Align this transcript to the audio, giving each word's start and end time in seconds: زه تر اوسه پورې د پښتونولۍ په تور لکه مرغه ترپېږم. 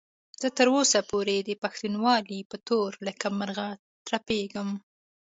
زه 0.41 0.47
تر 0.57 0.67
اوسه 0.75 0.99
پورې 1.09 1.35
د 1.41 1.51
پښتونولۍ 1.63 2.39
په 2.51 2.57
تور 2.67 2.89
لکه 3.07 3.25
مرغه 3.39 3.67
ترپېږم. 4.07 4.69